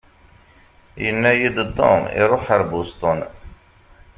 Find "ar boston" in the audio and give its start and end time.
2.55-3.19